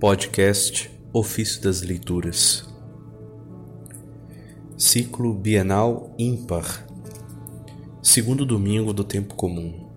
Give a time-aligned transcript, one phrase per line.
[0.00, 2.72] Podcast Ofício das Leituras
[4.76, 6.86] Ciclo Bienal Ímpar
[8.00, 9.88] Segundo domingo do tempo comum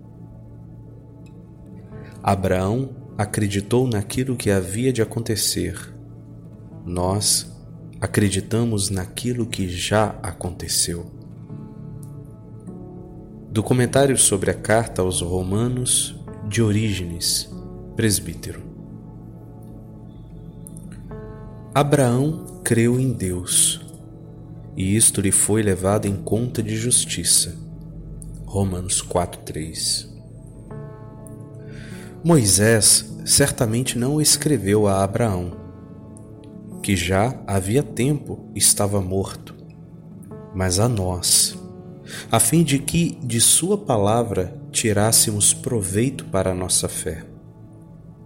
[2.23, 5.77] Abraão acreditou naquilo que havia de acontecer.
[6.83, 7.55] Nós
[7.99, 11.11] acreditamos naquilo que já aconteceu.
[13.51, 16.15] Do comentário sobre a carta aos Romanos
[16.47, 17.51] de Orígenes,
[17.95, 18.70] presbítero.
[21.73, 23.79] Abraão creu em Deus,
[24.75, 27.55] e isto lhe foi levado em conta de justiça.
[28.45, 30.09] Romanos 4:3.
[32.21, 35.53] Moisés certamente não escreveu a Abraão,
[36.83, 39.55] que já havia tempo estava morto,
[40.53, 41.57] mas a nós,
[42.29, 47.30] a fim de que de sua palavra tirássemos proveito para a nossa fé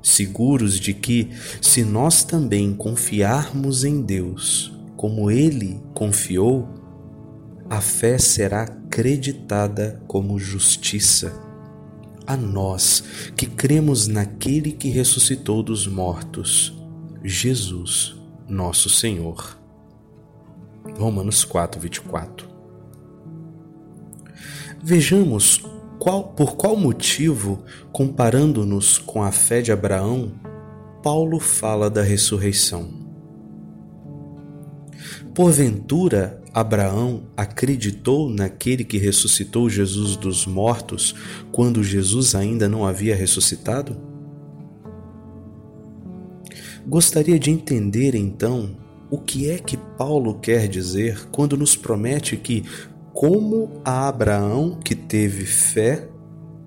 [0.05, 6.69] seguros de que, se nós também confiarmos em Deus como Ele confiou,
[7.67, 11.33] a fé será acreditada como justiça.
[12.27, 13.03] A nós
[13.35, 16.75] que cremos naquele que ressuscitou dos mortos,
[17.23, 18.15] Jesus,
[18.47, 19.59] nosso Senhor.
[20.97, 22.47] Romanos 4, 24.
[24.83, 25.63] Vejamos
[25.99, 30.31] qual, por qual motivo, comparando-nos com a fé de Abraão,
[31.01, 32.89] Paulo fala da ressurreição?
[35.33, 41.13] Porventura, Abraão acreditou naquele que ressuscitou Jesus dos mortos
[41.51, 43.97] quando Jesus ainda não havia ressuscitado?
[46.87, 48.77] Gostaria de entender então
[49.09, 52.63] o que é que Paulo quer dizer quando nos promete que
[53.15, 56.09] como a Abraão, que teve fé,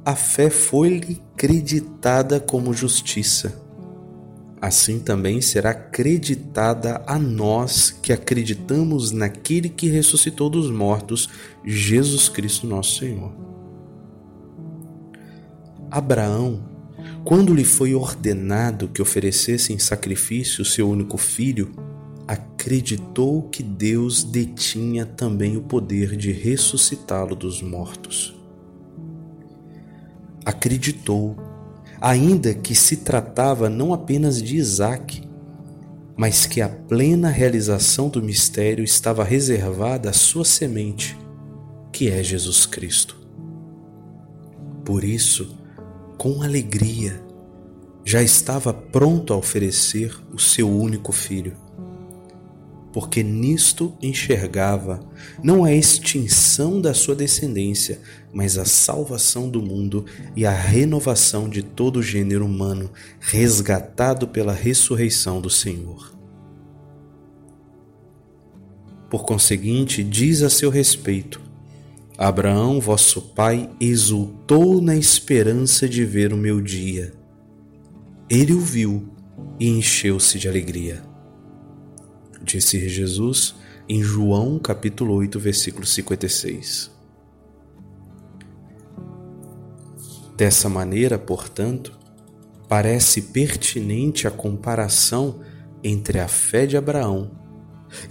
[0.02, 3.60] a fé foi-lhe creditada como justiça.
[4.58, 11.28] Assim também será creditada a nós que acreditamos naquele que ressuscitou dos mortos,
[11.66, 13.30] Jesus Cristo nosso Senhor.
[15.90, 16.64] Abraão,
[17.24, 21.87] quando lhe foi ordenado que oferecesse em sacrifício seu único filho,
[22.68, 28.38] acreditou que Deus detinha também o poder de ressuscitá-lo dos mortos.
[30.44, 31.34] Acreditou,
[31.98, 35.22] ainda que se tratava não apenas de Isaac,
[36.14, 41.16] mas que a plena realização do mistério estava reservada à sua semente,
[41.90, 43.16] que é Jesus Cristo.
[44.84, 45.56] Por isso,
[46.18, 47.18] com alegria,
[48.04, 51.66] já estava pronto a oferecer o seu único filho
[52.92, 55.00] porque nisto enxergava
[55.42, 58.00] não a extinção da sua descendência,
[58.32, 62.90] mas a salvação do mundo e a renovação de todo o gênero humano,
[63.20, 66.16] resgatado pela ressurreição do Senhor.
[69.10, 71.40] Por conseguinte, diz a seu respeito:
[72.16, 77.12] Abraão, vosso pai, exultou na esperança de ver o meu dia.
[78.30, 79.08] Ele o viu
[79.58, 81.07] e encheu-se de alegria
[82.42, 83.54] disse Jesus
[83.88, 86.90] em João capítulo 8, versículo 56.
[90.36, 91.98] Dessa maneira, portanto,
[92.68, 95.40] parece pertinente a comparação
[95.82, 97.30] entre a fé de Abraão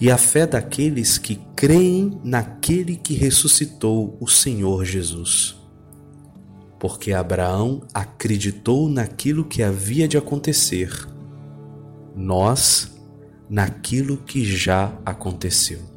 [0.01, 5.55] e a fé daqueles que creem naquele que ressuscitou o Senhor Jesus.
[6.79, 10.91] Porque Abraão acreditou naquilo que havia de acontecer.
[12.15, 12.96] Nós
[13.49, 15.96] naquilo que já aconteceu.